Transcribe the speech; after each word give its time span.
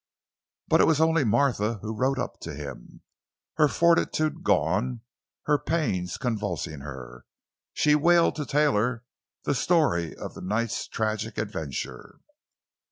But 0.67 0.81
it 0.81 0.85
was 0.87 0.99
only 0.99 1.23
Martha 1.23 1.75
who 1.83 1.95
rode 1.95 2.17
up 2.17 2.39
to 2.39 2.55
him. 2.55 3.03
Her 3.57 3.67
fortitude 3.67 4.43
gone, 4.43 5.01
her 5.43 5.59
pains 5.59 6.17
convulsing 6.17 6.79
her, 6.79 7.27
she 7.75 7.93
wailed 7.93 8.33
to 8.37 8.47
Taylor 8.47 9.03
the 9.43 9.53
story 9.53 10.15
of 10.15 10.33
the 10.33 10.41
night's 10.41 10.87
tragic 10.87 11.37
adventure. 11.37 12.17